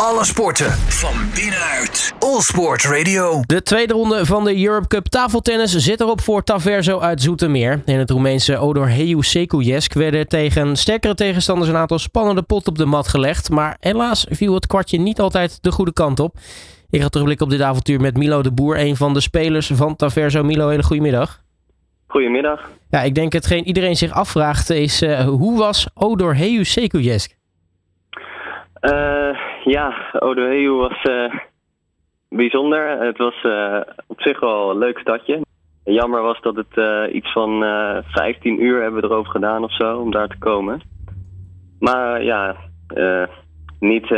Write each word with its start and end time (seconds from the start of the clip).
Alle 0.00 0.24
sporten 0.24 0.70
van 0.72 1.14
binnenuit. 1.34 2.14
All 2.18 2.40
Sport 2.40 2.84
Radio. 2.84 3.42
De 3.46 3.62
tweede 3.62 3.92
ronde 3.92 4.26
van 4.26 4.44
de 4.44 4.64
Europe 4.64 4.86
Cup 4.86 5.06
tafeltennis 5.06 5.76
zit 5.76 6.00
erop 6.00 6.20
voor 6.20 6.42
Taverzo 6.42 7.00
uit 7.00 7.22
Zoetermeer. 7.22 7.82
In 7.84 7.98
het 7.98 8.10
Roemeense 8.10 8.58
Odor 8.58 8.88
Heu 8.88 9.22
Sekujesk 9.22 9.92
werden 9.92 10.28
tegen 10.28 10.76
sterkere 10.76 11.14
tegenstanders 11.14 11.68
een 11.68 11.76
aantal 11.76 11.98
spannende 11.98 12.42
pot 12.42 12.68
op 12.68 12.78
de 12.78 12.84
mat 12.84 13.08
gelegd. 13.08 13.50
Maar 13.50 13.76
helaas 13.80 14.26
viel 14.30 14.54
het 14.54 14.66
kwartje 14.66 14.98
niet 14.98 15.20
altijd 15.20 15.62
de 15.62 15.72
goede 15.72 15.92
kant 15.92 16.20
op. 16.20 16.36
Ik 16.90 17.00
ga 17.02 17.08
terugblikken 17.08 17.46
op 17.46 17.52
dit 17.52 17.62
avontuur 17.62 18.00
met 18.00 18.16
Milo 18.16 18.42
de 18.42 18.52
Boer, 18.52 18.80
een 18.80 18.96
van 18.96 19.14
de 19.14 19.20
spelers 19.20 19.70
van 19.74 19.96
Taverzo. 19.96 20.42
Milo, 20.42 20.68
hele 20.68 20.82
goede 20.82 21.02
middag. 21.02 21.42
Goedemiddag. 22.06 22.70
Ja, 22.90 23.02
ik 23.02 23.14
denk 23.14 23.32
hetgeen 23.32 23.66
iedereen 23.66 23.96
zich 23.96 24.10
afvraagt 24.10 24.70
is, 24.70 25.02
uh, 25.02 25.20
hoe 25.20 25.58
was 25.58 25.88
Odor 25.94 26.36
Heu 26.36 26.64
Sekujesk? 26.64 27.36
Uh, 28.80 29.25
ja, 29.66 30.10
Odoheu 30.12 30.70
was 30.70 31.04
uh, 31.04 31.34
bijzonder. 32.28 33.00
Het 33.00 33.18
was 33.18 33.34
uh, 33.42 33.80
op 34.06 34.20
zich 34.20 34.40
wel 34.40 34.70
een 34.70 34.78
leuk 34.78 34.98
stadje. 34.98 35.44
Jammer 35.84 36.22
was 36.22 36.40
dat 36.40 36.56
het 36.56 37.12
iets 37.12 37.32
van 37.32 37.60
15 38.06 38.62
uur 38.62 38.82
hebben 38.82 39.00
we 39.00 39.06
erover 39.06 39.30
gedaan 39.30 39.64
of 39.64 39.74
zo 39.74 39.98
om 39.98 40.10
daar 40.10 40.28
te 40.28 40.38
komen. 40.38 40.80
Maar 41.78 42.22
ja, 42.22 42.56
niet 43.80 44.08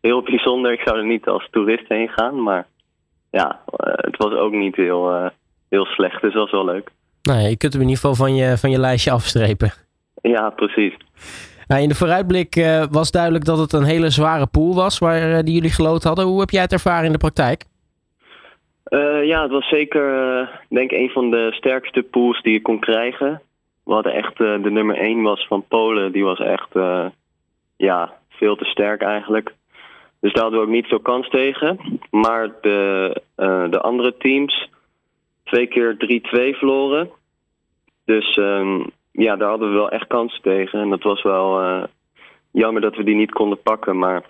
heel 0.00 0.22
bijzonder. 0.22 0.72
Ik 0.72 0.80
zou 0.80 0.98
er 0.98 1.06
niet 1.06 1.26
als 1.26 1.48
toerist 1.50 1.88
heen 1.88 2.08
gaan. 2.08 2.42
Maar 2.42 2.66
ja, 3.30 3.60
het 3.76 4.16
was 4.16 4.32
ook 4.32 4.52
niet 4.52 4.76
heel, 4.76 5.30
heel 5.68 5.84
slecht. 5.84 6.20
Dus 6.20 6.32
het 6.32 6.42
was 6.42 6.50
wel 6.50 6.64
leuk. 6.64 6.90
Nou 7.22 7.40
je 7.40 7.56
kunt 7.56 7.72
hem 7.72 7.82
in 7.82 7.88
ieder 7.88 8.02
geval 8.02 8.26
van 8.26 8.34
je, 8.34 8.58
van 8.58 8.70
je 8.70 8.78
lijstje 8.78 9.10
afstrepen. 9.10 9.72
Ja, 10.22 10.50
precies. 10.50 10.94
Nou, 11.66 11.82
in 11.82 11.88
de 11.88 11.94
vooruitblik 11.94 12.56
uh, 12.56 12.84
was 12.90 13.10
duidelijk 13.10 13.44
dat 13.44 13.58
het 13.58 13.72
een 13.72 13.84
hele 13.84 14.10
zware 14.10 14.46
pool 14.46 14.74
was 14.74 14.98
waar 14.98 15.30
uh, 15.30 15.38
die 15.38 15.54
jullie 15.54 15.70
geloot 15.70 16.02
hadden. 16.02 16.24
Hoe 16.24 16.40
heb 16.40 16.50
jij 16.50 16.60
het 16.60 16.72
ervaren 16.72 17.06
in 17.06 17.12
de 17.12 17.18
praktijk? 17.18 17.64
Uh, 18.88 19.24
ja, 19.24 19.42
het 19.42 19.50
was 19.50 19.68
zeker 19.68 20.04
denk 20.68 20.90
een 20.90 21.10
van 21.10 21.30
de 21.30 21.52
sterkste 21.52 22.02
pools 22.02 22.42
die 22.42 22.52
je 22.52 22.62
kon 22.62 22.78
krijgen. 22.80 23.42
We 23.84 23.92
hadden 23.92 24.14
echt 24.14 24.36
de 24.38 24.70
nummer 24.70 24.96
1 24.96 25.22
was 25.22 25.46
van 25.46 25.64
Polen. 25.68 26.12
Die 26.12 26.24
was 26.24 26.38
echt 26.38 26.68
ja, 27.76 28.12
veel 28.28 28.56
te 28.56 28.64
sterk 28.64 29.02
eigenlijk. 29.02 29.54
Dus 30.20 30.32
daar 30.32 30.42
hadden 30.42 30.60
we 30.60 30.66
ook 30.66 30.72
niet 30.72 30.86
veel 30.86 31.00
kans 31.00 31.28
tegen. 31.28 31.78
Maar 32.10 32.50
de, 32.60 33.22
de 33.70 33.80
andere 33.80 34.16
teams 34.16 34.68
twee 35.44 35.66
keer 35.66 35.96
3-2 36.54 36.58
verloren. 36.58 37.10
Dus 38.04 38.36
um, 38.36 38.90
ja, 39.12 39.36
daar 39.36 39.48
hadden 39.48 39.68
we 39.68 39.74
wel 39.74 39.90
echt 39.90 40.06
kansen 40.06 40.42
tegen. 40.42 40.80
En 40.80 40.90
dat 40.90 41.02
was 41.02 41.22
wel 41.22 41.62
uh, 41.62 41.84
jammer 42.50 42.82
dat 42.82 42.96
we 42.96 43.04
die 43.04 43.14
niet 43.14 43.32
konden 43.32 43.62
pakken. 43.62 43.98
Maar 43.98 44.24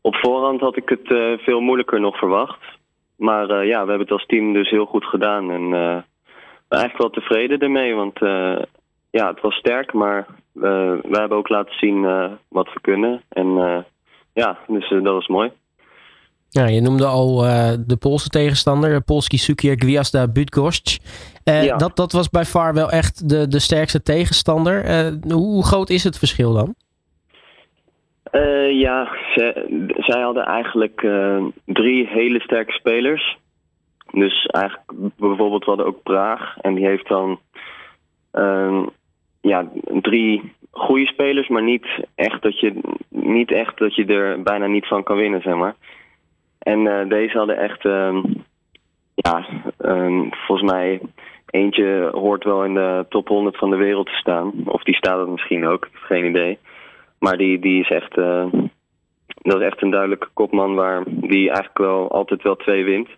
op 0.00 0.14
voorhand 0.16 0.60
had 0.60 0.76
ik 0.76 0.88
het 0.88 1.10
uh, 1.10 1.38
veel 1.38 1.60
moeilijker 1.60 2.00
nog 2.00 2.18
verwacht. 2.18 2.60
Maar 3.16 3.50
uh, 3.50 3.66
ja, 3.66 3.82
we 3.82 3.88
hebben 3.88 3.98
het 3.98 4.10
als 4.10 4.26
team 4.26 4.52
dus 4.52 4.70
heel 4.70 4.86
goed 4.86 5.04
gedaan. 5.04 5.50
En 5.50 5.72
eigenlijk 6.68 7.02
wel 7.02 7.10
tevreden 7.10 7.58
ermee. 7.58 7.94
Want 7.94 8.18
ja, 9.10 9.28
het 9.28 9.40
was 9.40 9.54
sterk, 9.54 9.92
maar 9.92 10.26
we 10.52 11.00
hebben 11.10 11.38
ook 11.38 11.48
laten 11.48 11.74
zien 11.74 12.02
wat 12.48 12.72
we 12.72 12.80
kunnen. 12.80 13.22
En 13.28 13.84
ja, 14.34 14.58
dus 14.66 14.88
dat 14.88 15.02
was 15.02 15.26
mooi. 15.26 15.50
Ja, 16.50 16.66
je 16.66 16.80
noemde 16.80 17.06
al 17.06 17.44
uh, 17.44 17.72
de 17.86 17.96
Poolse 17.96 18.28
tegenstander, 18.28 19.02
Polski 19.02 19.38
Sukier 19.38 19.74
Gwiazda 19.78 20.28
Bydgoszcz. 20.28 20.98
Uh, 21.44 21.64
ja. 21.64 21.76
dat, 21.76 21.96
dat 21.96 22.12
was 22.12 22.28
bij 22.28 22.44
far 22.44 22.74
wel 22.74 22.90
echt 22.90 23.28
de, 23.28 23.48
de 23.48 23.58
sterkste 23.58 24.02
tegenstander. 24.02 24.84
Uh, 24.84 25.32
hoe 25.32 25.64
groot 25.64 25.90
is 25.90 26.04
het 26.04 26.18
verschil 26.18 26.52
dan? 26.52 26.74
ja, 28.72 29.08
ze, 29.34 29.66
zij 29.96 30.20
hadden 30.20 30.44
eigenlijk 30.44 31.00
drie 31.64 32.06
hele 32.06 32.40
sterke 32.40 32.72
spelers. 32.72 33.38
Dus 34.10 34.46
eigenlijk 34.46 34.92
bijvoorbeeld 35.16 35.64
we 35.64 35.70
hadden 35.70 35.86
ook 35.86 36.02
Praag. 36.02 36.56
En 36.60 36.74
die 36.74 36.86
heeft 36.86 37.08
dan 37.08 37.40
ehm, 38.30 38.86
ja, 39.40 39.68
drie 40.00 40.52
goede 40.70 41.06
spelers, 41.06 41.48
maar 41.48 41.62
niet 41.62 41.86
echt, 42.14 42.42
dat 42.42 42.60
je, 42.60 42.80
niet 43.08 43.52
echt 43.52 43.78
dat 43.78 43.94
je 43.94 44.04
er 44.04 44.42
bijna 44.42 44.66
niet 44.66 44.86
van 44.86 45.02
kan 45.02 45.16
winnen, 45.16 45.42
zeg 45.42 45.54
maar. 45.54 45.74
En 46.60 46.80
uh, 46.80 47.08
deze 47.08 47.38
hadden 47.38 47.58
echt, 47.58 47.84
uh, 47.84 48.24
ja, 49.14 49.46
um, 49.78 50.28
volgens 50.46 50.72
mij 50.72 51.00
eentje 51.50 52.08
hoort 52.12 52.44
wel 52.44 52.64
in 52.64 52.74
de 52.74 53.06
top 53.08 53.28
100 53.28 53.56
van 53.56 53.70
de 53.70 53.76
wereld 53.76 54.06
te 54.06 54.16
staan. 54.16 54.52
Of 54.64 54.82
die 54.82 54.94
staat 54.94 55.18
er 55.18 55.28
misschien 55.28 55.66
ook, 55.66 55.88
geen 55.92 56.24
idee. 56.24 56.58
Maar 57.18 57.36
die, 57.36 57.58
die 57.58 57.80
is 57.80 57.90
echt, 57.90 58.16
uh, 58.16 58.46
dat 59.42 59.60
is 59.60 59.66
echt 59.66 59.82
een 59.82 59.90
duidelijke 59.90 60.28
kopman 60.34 60.74
waar 60.74 61.02
die 61.06 61.46
eigenlijk 61.46 61.78
wel 61.78 62.10
altijd 62.10 62.42
wel 62.42 62.56
twee 62.56 62.84
wint. 62.84 63.08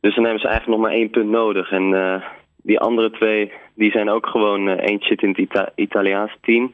Dus 0.00 0.14
dan 0.14 0.24
hebben 0.24 0.42
ze 0.42 0.48
eigenlijk 0.48 0.78
nog 0.78 0.88
maar 0.88 0.98
één 0.98 1.10
punt 1.10 1.30
nodig. 1.30 1.70
En 1.70 1.92
uh, 1.92 2.22
die 2.62 2.80
andere 2.80 3.10
twee, 3.10 3.52
die 3.74 3.90
zijn 3.90 4.10
ook 4.10 4.26
gewoon, 4.26 4.68
eentje 4.68 5.08
zit 5.08 5.22
in 5.22 5.28
het 5.28 5.38
Ita 5.38 5.68
Italiaanse 5.74 6.36
team, 6.40 6.70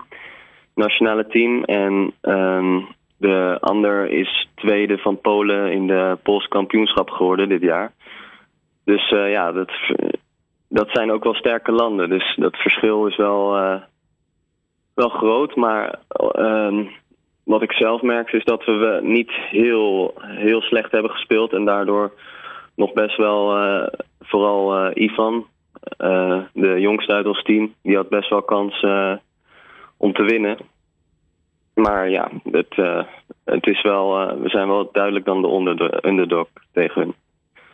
nationale 0.74 1.26
team. 1.26 1.64
En 1.64 2.12
um, 2.22 2.86
de 3.16 3.58
ander 3.60 4.10
is 4.10 4.48
tweede 4.54 4.98
van 4.98 5.20
Polen 5.20 5.72
in 5.72 5.86
de 5.86 6.18
Pools 6.22 6.48
kampioenschap 6.48 7.10
geworden 7.10 7.48
dit 7.48 7.62
jaar. 7.62 7.92
Dus 8.84 9.10
uh, 9.10 9.30
ja, 9.30 9.52
dat, 9.52 9.70
dat 10.68 10.88
zijn 10.90 11.12
ook 11.12 11.24
wel 11.24 11.34
sterke 11.34 11.72
landen. 11.72 12.08
Dus 12.08 12.36
dat 12.36 12.56
verschil 12.56 13.06
is 13.06 13.16
wel, 13.16 13.58
uh, 13.58 13.80
wel 14.94 15.08
groot. 15.08 15.56
Maar 15.56 15.98
uh, 16.38 16.86
wat 17.44 17.62
ik 17.62 17.72
zelf 17.72 18.02
merk 18.02 18.32
is 18.32 18.44
dat 18.44 18.64
we 18.64 19.00
niet 19.02 19.30
heel, 19.30 20.14
heel 20.20 20.60
slecht 20.60 20.92
hebben 20.92 21.10
gespeeld. 21.10 21.52
En 21.52 21.64
daardoor 21.64 22.12
nog 22.74 22.92
best 22.92 23.16
wel, 23.16 23.58
uh, 23.58 23.86
vooral 24.20 24.90
Ivan, 24.94 25.46
de 26.52 26.74
jongste 26.78 27.12
uit 27.12 27.26
ons 27.26 27.42
team, 27.42 27.74
die 27.82 27.96
had 27.96 28.08
best 28.08 28.30
wel 28.30 28.42
kans 28.42 28.80
om 29.96 30.12
te 30.12 30.22
winnen. 30.22 30.56
Maar 31.76 32.10
ja, 32.10 32.30
het, 32.50 32.76
uh, 32.76 33.02
het 33.44 33.66
is 33.66 33.82
wel, 33.82 34.22
uh, 34.22 34.42
we 34.42 34.48
zijn 34.48 34.68
wel 34.68 34.88
duidelijk 34.92 35.24
dan 35.24 35.42
de 35.42 36.00
underdog 36.02 36.48
tegen 36.72 37.00
hun. 37.00 37.14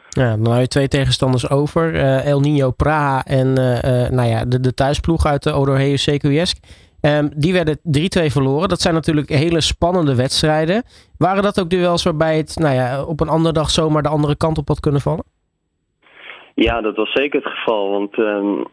Ja, 0.08 0.36
dan 0.36 0.46
hou 0.46 0.60
je 0.60 0.68
twee 0.68 0.88
tegenstanders 0.88 1.50
over. 1.50 1.94
Uh, 1.94 2.26
El 2.26 2.40
Nino 2.40 2.70
Praha 2.70 3.24
en 3.24 3.52
nou 4.14 4.28
ja, 4.28 4.44
de, 4.44 4.60
de 4.60 4.74
thuisploeg 4.74 5.26
uit 5.26 5.42
de 5.42 5.52
Odorheu. 5.52 5.96
Um, 7.00 7.30
die 7.36 7.52
werden 7.52 7.78
3-2 7.78 7.80
verloren. 8.26 8.68
Dat 8.68 8.80
zijn 8.80 8.94
natuurlijk 8.94 9.28
hele 9.28 9.60
spannende 9.60 10.16
wedstrijden. 10.16 10.82
Waren 11.18 11.42
dat 11.42 11.60
ook 11.60 11.70
duels 11.70 12.04
waarbij 12.04 12.36
het 12.36 12.56
nou 12.58 12.74
ja, 12.74 13.04
op 13.04 13.20
een 13.20 13.28
andere 13.28 13.54
dag 13.54 13.70
zomaar 13.70 14.02
de 14.02 14.08
andere 14.08 14.36
kant 14.36 14.58
op 14.58 14.68
had 14.68 14.80
kunnen 14.80 15.00
vallen? 15.00 15.24
Ja, 16.54 16.80
dat 16.80 16.96
was 16.96 17.12
zeker 17.12 17.42
het 17.42 17.52
geval. 17.52 17.90
Want 17.90 18.18
um, 18.18 18.64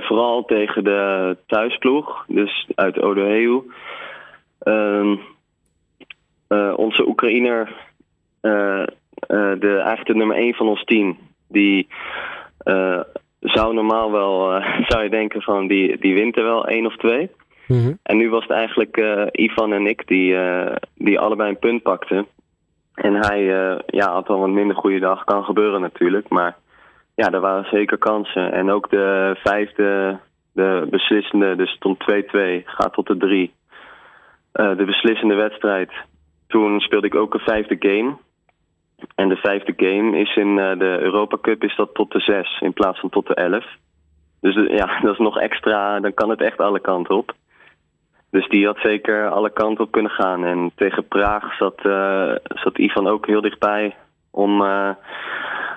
vooral 0.00 0.44
tegen 0.44 0.84
de 0.84 1.36
thuisploeg, 1.46 2.24
dus 2.28 2.68
uit 2.74 3.00
Odorheu 3.00 3.48
uh, 3.48 3.60
onze 6.76 7.08
Oekraïner, 7.08 7.68
uh, 8.42 8.84
de, 9.58 9.72
eigenlijk 9.74 10.06
de 10.06 10.14
nummer 10.14 10.36
1 10.36 10.54
van 10.54 10.68
ons 10.68 10.84
team, 10.84 11.18
die 11.48 11.88
zou 13.40 13.74
normaal 13.74 14.12
wel, 14.12 14.62
zou 14.88 15.02
je 15.02 15.10
denken 15.10 15.42
van 15.42 15.66
die, 15.66 15.98
die 15.98 16.14
wint 16.14 16.36
er 16.36 16.44
wel 16.44 16.66
één 16.66 16.86
of 16.86 16.96
twee. 16.96 17.30
Mm 17.66 17.82
-hmm. 17.82 17.98
En 18.02 18.16
nu 18.16 18.30
was 18.30 18.42
het 18.42 18.52
eigenlijk 18.52 18.96
Ivan 19.32 19.72
en 19.72 19.86
ik 19.86 20.06
die, 20.06 20.36
die 20.94 21.18
allebei 21.18 21.48
een 21.48 21.58
punt 21.58 21.82
pakten. 21.82 22.26
En 22.94 23.14
hij 23.14 23.44
ja, 23.86 24.12
had 24.12 24.28
al 24.28 24.44
een 24.44 24.54
minder 24.54 24.76
goede 24.76 24.98
dag, 24.98 25.24
kan 25.24 25.44
gebeuren 25.44 25.80
natuurlijk, 25.80 26.28
maar 26.28 26.56
ja, 27.20 27.30
er 27.30 27.40
waren 27.40 27.64
zeker 27.70 27.98
kansen. 27.98 28.52
En 28.52 28.70
ook 28.70 28.90
de 28.90 29.36
vijfde, 29.42 30.18
de 30.52 30.86
beslissende, 30.90 31.56
dus 31.56 31.70
stond 31.70 31.98
2-2, 32.12 32.64
gaat 32.64 32.92
tot 32.92 33.06
de 33.06 33.16
3. 33.16 33.52
Uh, 34.54 34.76
de 34.76 34.84
beslissende 34.84 35.34
wedstrijd. 35.34 35.90
Toen 36.46 36.80
speelde 36.80 37.06
ik 37.06 37.14
ook 37.14 37.34
een 37.34 37.40
vijfde 37.40 37.76
game. 37.78 38.16
En 39.14 39.28
de 39.28 39.36
vijfde 39.36 39.72
game 39.76 40.18
is 40.18 40.36
in 40.36 40.48
uh, 40.48 40.78
de 40.78 40.98
Europa 41.00 41.38
Cup 41.40 41.64
is 41.64 41.76
dat 41.76 41.94
tot 41.94 42.12
de 42.12 42.20
zes 42.20 42.60
in 42.60 42.72
plaats 42.72 43.00
van 43.00 43.08
tot 43.08 43.26
de 43.26 43.34
elf. 43.34 43.64
Dus 44.40 44.56
uh, 44.56 44.76
ja, 44.76 44.86
dat 45.02 45.12
is 45.12 45.18
nog 45.18 45.38
extra, 45.38 46.00
dan 46.00 46.14
kan 46.14 46.30
het 46.30 46.40
echt 46.40 46.60
alle 46.60 46.80
kanten 46.80 47.16
op. 47.16 47.32
Dus 48.30 48.48
die 48.48 48.66
had 48.66 48.78
zeker 48.82 49.28
alle 49.28 49.50
kanten 49.50 49.84
op 49.84 49.90
kunnen 49.90 50.10
gaan. 50.10 50.44
En 50.44 50.72
tegen 50.74 51.08
Praag 51.08 51.56
zat, 51.56 51.80
zat 52.44 52.78
Ivan 52.78 53.06
ook 53.06 53.26
heel 53.26 53.40
dichtbij 53.40 53.96
om 54.30 54.60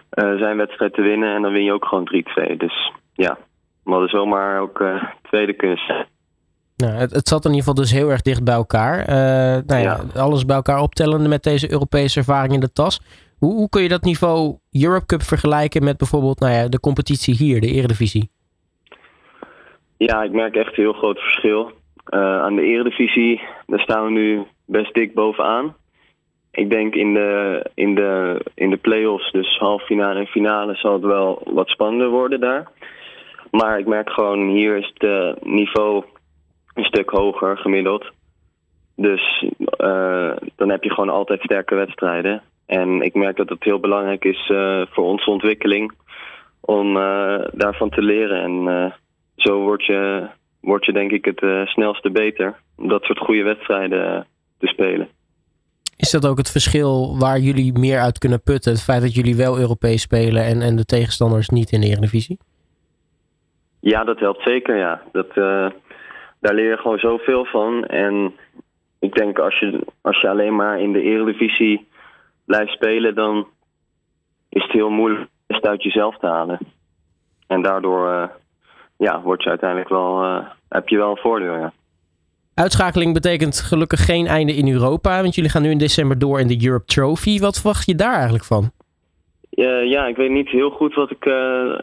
zijn 0.10 0.58
wedstrijd 0.58 0.94
te 0.94 1.02
winnen. 1.02 1.36
En 1.36 1.42
dan 1.42 1.52
win 1.52 1.64
je 1.64 1.74
ook 1.74 1.86
gewoon 1.86 2.24
3-2. 2.54 2.58
Dus 2.58 2.92
ja, 3.14 3.38
we 3.84 3.92
hadden 3.92 4.10
zomaar 4.10 4.60
ook 4.60 4.84
tweede 5.22 5.54
kunnen 5.54 5.78
zijn. 5.78 6.06
Nou, 6.84 6.96
het, 6.96 7.12
het, 7.12 7.28
zat 7.28 7.46
in 7.46 7.52
ieder 7.52 7.66
geval 7.66 7.84
dus 7.84 7.92
heel 7.92 8.10
erg 8.10 8.22
dicht 8.22 8.44
bij 8.44 8.54
elkaar. 8.54 9.00
Uh, 9.00 9.16
nou 9.66 9.82
ja, 9.82 10.00
ja. 10.14 10.22
Alles 10.22 10.46
bij 10.46 10.56
elkaar 10.56 10.82
optellende 10.82 11.30
met 11.30 11.44
deze 11.44 11.72
Europese 11.72 12.20
ervaring 12.20 12.54
in 12.54 12.60
de 12.60 12.74
tas. 12.74 13.02
Hoe, 13.40 13.54
hoe 13.54 13.70
kun 13.70 13.82
je 13.82 13.90
dat 13.90 14.04
niveau 14.04 14.58
Europe 14.72 15.06
Cup 15.06 15.22
vergelijken 15.22 15.84
met 15.84 15.98
bijvoorbeeld 15.98 16.40
nou 16.40 16.54
ja, 16.54 16.68
de 16.68 16.80
competitie 16.80 17.36
hier, 17.36 17.62
de 17.62 17.72
Eredivisie? 17.72 18.30
Ja, 19.98 20.24
ik 20.24 20.32
merk 20.32 20.56
echt 20.56 20.78
een 20.78 20.84
heel 20.84 20.94
groot 20.94 21.20
verschil. 21.20 21.72
Uh, 22.10 22.42
aan 22.42 22.56
de 22.56 22.62
Eredivisie, 22.62 23.42
daar 23.68 23.80
staan 23.80 24.06
we 24.06 24.12
nu 24.12 24.44
best 24.66 24.94
dik 24.94 25.14
bovenaan. 25.14 25.76
ik 26.52 26.70
denk 26.70 26.96
in 26.96 27.14
de, 27.14 27.62
in 27.74 27.96
de, 27.96 28.42
in 28.56 28.70
de 28.70 28.78
play-offs, 28.78 29.32
dus 29.32 29.58
halve 29.58 29.86
finale 29.86 30.20
en 30.20 30.26
finale, 30.26 30.76
zal 30.76 30.94
het 30.94 31.04
wel 31.04 31.42
wat 31.46 31.68
spannender 31.68 32.10
worden 32.10 32.40
daar. 32.40 32.68
Maar 33.52 33.80
ik 33.80 33.88
merk 33.88 34.10
gewoon, 34.10 34.48
hier 34.48 34.78
is 34.78 34.92
het 34.94 35.04
uh, 35.04 35.34
niveau 35.42 36.04
een 36.74 36.84
stuk 36.84 37.10
hoger 37.10 37.58
gemiddeld. 37.58 38.12
Dus 38.96 39.46
uh, 39.78 40.32
dan 40.56 40.70
heb 40.70 40.84
je 40.84 40.94
gewoon 40.94 41.10
altijd 41.10 41.42
sterke 41.42 41.76
wedstrijden. 41.76 42.42
En 42.66 43.02
ik 43.02 43.14
merk 43.14 43.38
dat 43.38 43.50
het 43.50 43.64
heel 43.64 43.80
belangrijk 43.80 44.26
is 44.26 44.50
uh, 44.50 44.82
voor 44.90 45.04
onze 45.04 45.30
ontwikkeling 45.30 45.92
om 46.60 46.94
daarvan 47.52 47.90
te 47.90 48.02
leren. 48.02 48.42
En 48.42 48.94
zo 49.36 49.60
word 49.60 49.86
je, 49.86 50.28
word 50.62 50.86
je 50.86 50.94
denk 50.94 51.12
ik 51.12 51.26
het 51.26 51.68
snelste 51.68 52.12
beter. 52.12 52.56
Om 52.78 52.88
dat 52.88 53.04
soort 53.04 53.20
goede 53.20 53.44
wedstrijden 53.44 54.28
te 54.60 54.68
spelen. 54.68 55.08
Is 55.98 56.12
dat 56.12 56.28
ook 56.28 56.38
het 56.38 56.52
verschil 56.52 57.18
waar 57.20 57.40
jullie 57.40 57.80
meer 57.80 58.00
uit 58.00 58.18
kunnen 58.18 58.44
putten? 58.44 58.72
Het 58.72 58.84
feit 58.84 59.02
dat 59.02 59.16
jullie 59.16 59.36
wel 59.36 59.60
Europees 59.60 60.02
spelen 60.02 60.44
en, 60.44 60.62
en 60.62 60.76
de 60.76 60.86
tegenstanders 60.86 61.50
niet 61.50 61.72
in 61.72 61.82
de 61.82 61.88
Eredivisie? 61.88 62.38
Ja, 63.80 64.04
dat 64.04 64.20
helpt 64.20 64.44
zeker, 64.44 64.78
ja. 64.78 65.02
Dat, 65.12 65.28
daar 66.44 66.54
leer 66.54 66.70
je 66.70 66.78
gewoon 66.78 66.98
zoveel 66.98 67.46
van. 67.46 67.86
En 67.86 68.34
ik 69.00 69.14
denk 69.14 69.40
als 69.40 69.60
je, 69.60 69.86
als 70.02 70.22
je 70.22 70.30
alleen 70.30 70.56
maar 70.56 70.80
in 70.80 70.92
de 70.92 71.02
Eredivisie 71.02 71.88
blijft 72.46 72.72
spelen, 72.72 73.16
dan 73.16 73.48
is 74.50 74.64
het 74.64 74.72
heel 74.72 74.90
moeilijk 74.90 75.30
het 75.48 75.66
uit 75.68 75.84
jezelf 75.84 76.18
te 76.18 76.28
halen. 76.28 76.60
En 77.48 77.62
daardoor 77.62 78.10
uh, 78.10 78.24
ja, 78.98 79.22
word 79.22 79.44
je 79.44 79.50
uiteindelijk 79.50 79.90
wel, 79.90 80.24
uh, 80.24 80.48
heb 80.70 80.88
je 80.88 80.98
wel 80.98 81.10
een 81.10 81.18
voordeel, 81.18 81.54
ja. 81.54 81.74
Uitschakeling 82.54 83.14
betekent 83.14 83.60
gelukkig 83.60 84.06
geen 84.06 84.28
einde 84.28 84.54
in 84.54 84.72
Europa, 84.72 85.22
want 85.22 85.36
jullie 85.36 85.50
gaan 85.50 85.62
nu 85.62 85.70
in 85.70 85.78
december 85.78 86.20
door 86.20 86.40
in 86.40 86.48
de 86.48 86.66
Europe 86.66 86.86
Trophy. 86.86 87.40
Wat 87.40 87.60
verwacht 87.60 87.86
je 87.86 87.96
daar 87.96 88.14
eigenlijk 88.14 88.46
van? 88.46 88.72
Uh, 89.52 89.90
ja, 89.90 90.06
ik 90.06 90.16
weet 90.16 90.32
niet 90.32 90.50
heel 90.50 90.70
goed 90.70 90.94
wat 90.94 91.12
ik 91.12 91.26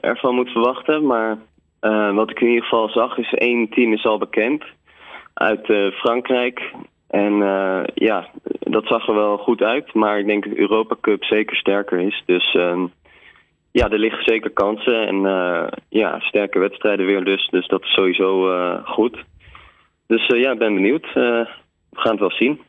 ervan 0.01 0.35
moet 0.35 0.51
verwachten, 0.51 1.07
maar 1.07 1.39
uh, 1.81 2.15
wat 2.15 2.31
ik 2.31 2.41
in 2.41 2.49
ieder 2.49 2.62
geval 2.62 2.88
zag 2.88 3.19
is 3.19 3.35
één 3.35 3.69
team 3.69 3.93
is 3.93 4.05
al 4.05 4.19
bekend 4.19 4.65
uit 5.35 5.94
Frankrijk. 5.94 6.73
En 7.09 7.32
ja, 7.94 8.29
dat 8.61 8.87
zag 8.87 9.09
er 9.09 9.15
wel 9.15 9.37
goed 9.37 9.62
uit, 9.62 9.94
maar 9.94 10.19
ik 10.19 10.27
denk 10.27 10.44
dat 10.44 10.53
de 10.53 10.61
Europa 10.61 10.97
Cup 11.00 11.25
zeker 11.25 11.56
sterker 11.56 11.99
is. 11.99 12.23
Dus 12.27 12.55
ehm, 12.55 12.87
ja, 13.71 13.91
er 13.91 13.99
liggen 13.99 14.25
zeker 14.25 14.50
kansen 14.50 15.06
en 15.06 15.21
ja, 15.88 16.21
sterke 16.21 16.59
wedstrijden 16.59 17.06
weer 17.06 17.25
dus, 17.25 17.49
dus 17.49 17.69
dat 17.69 17.83
is 17.83 17.93
sowieso 17.93 18.49
goed. 18.85 19.25
Dus 20.06 20.26
ja, 20.26 20.53
ik 20.53 20.59
ben 20.59 20.75
benieuwd. 20.75 21.12
We 21.15 21.47
gaan 21.93 22.12
het 22.12 22.21
wel 22.21 22.33
zien. 22.33 22.61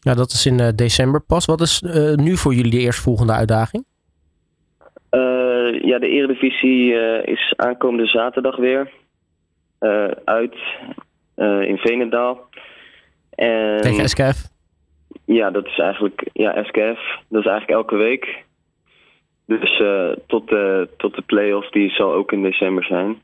Ja, 0.00 0.14
dat 0.14 0.30
is 0.30 0.46
in 0.46 0.72
december 0.74 1.24
pas. 1.26 1.46
Wat 1.46 1.60
is 1.60 1.82
nu 2.14 2.36
voor 2.36 2.54
jullie 2.54 2.70
de 2.70 2.80
eerstvolgende 2.80 3.32
uitdaging? 3.32 3.84
Ja, 5.82 5.98
de 5.98 6.08
Eredivisie 6.08 6.94
is 7.22 7.52
aankomende 7.56 8.06
zaterdag 8.06 8.56
weer 8.56 8.90
uit 10.24 10.56
in 11.60 11.76
Venendaal. 11.78 12.48
En, 13.30 13.80
Tegen 13.80 14.08
SKF? 14.08 14.48
Ja, 15.24 15.50
dat 15.50 15.66
is 15.66 15.78
eigenlijk 15.78 16.28
ja, 16.32 16.62
SKF. 16.62 17.20
Dat 17.28 17.40
is 17.44 17.50
eigenlijk 17.50 17.70
elke 17.70 17.96
week. 17.96 18.44
Dus 19.46 19.82
tot, 20.26 20.48
de, 20.48 20.88
tot 20.96 21.14
de 21.14 21.22
play-off, 21.22 21.70
die 21.70 21.90
zal 21.90 22.12
ook 22.12 22.32
in 22.32 22.42
december 22.42 22.84
zijn. 22.84 23.22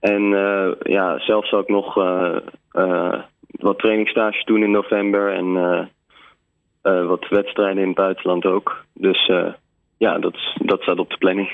En 0.00 0.22
uh, 0.22 0.70
ja, 0.82 1.18
zelf 1.18 1.48
zal 1.48 1.60
ik 1.60 1.68
nog 1.68 1.96
uh, 1.96 3.14
wat 3.50 3.78
trainingstages 3.78 4.44
doen 4.44 4.62
in 4.62 4.70
november 4.70 5.32
en 5.32 5.52
wat 6.82 7.28
wedstrijden 7.28 7.82
in 7.82 7.88
het 7.88 7.96
buitenland 7.96 8.44
ook. 8.44 8.84
Dus 8.94 9.32
ja, 10.00 10.18
dat, 10.18 10.36
dat 10.54 10.80
staat 10.80 10.98
op 10.98 11.10
de 11.10 11.16
planning. 11.18 11.48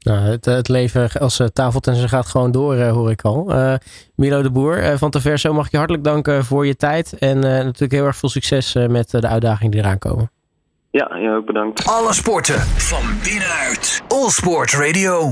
Nou, 0.00 0.18
het, 0.18 0.44
het 0.44 0.68
leven 0.68 1.10
als 1.10 1.42
tafeltenniser 1.52 2.08
gaat 2.08 2.26
gewoon 2.26 2.52
door, 2.52 2.76
hoor 2.76 3.10
ik 3.10 3.22
al. 3.22 3.52
Milo 4.14 4.42
de 4.42 4.50
Boer 4.50 4.98
van 4.98 5.10
Taverso, 5.10 5.52
mag 5.52 5.64
ik 5.66 5.70
je 5.70 5.76
hartelijk 5.76 6.04
danken 6.04 6.44
voor 6.44 6.66
je 6.66 6.76
tijd. 6.76 7.18
En 7.18 7.38
natuurlijk 7.38 7.92
heel 7.92 8.04
erg 8.04 8.16
veel 8.16 8.28
succes 8.28 8.74
met 8.88 9.10
de 9.10 9.28
uitdagingen 9.28 9.70
die 9.70 9.80
eraan 9.80 9.98
komen. 9.98 10.30
Ja, 10.90 11.18
jij 11.18 11.34
ook 11.34 11.46
bedankt. 11.46 11.86
Alle 11.86 12.12
sporten 12.12 12.60
van 12.60 13.02
binnenuit. 13.24 14.02
All 14.08 14.28
Sport 14.28 14.72
Radio. 14.72 15.28